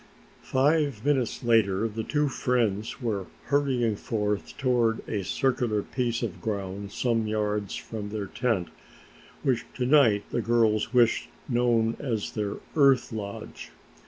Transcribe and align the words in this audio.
Five 0.41 1.05
minutes 1.05 1.43
later 1.43 1.87
the 1.87 2.01
two 2.03 2.27
friends 2.27 3.03
were 3.03 3.27
hurrying 3.43 3.95
forth 3.95 4.57
toward 4.57 5.07
a 5.07 5.23
circular 5.23 5.83
piece 5.83 6.23
of 6.23 6.41
ground 6.41 6.91
some 6.91 7.27
yards 7.27 7.75
from 7.75 8.09
their 8.09 8.25
tent, 8.25 8.69
which 9.43 9.63
to 9.75 9.85
night 9.85 10.23
the 10.31 10.41
girls 10.41 10.91
wished 10.91 11.29
known 11.47 11.97
as 11.99 12.31
their 12.31 12.55
"earth 12.75 13.11
lodge." 13.13 13.69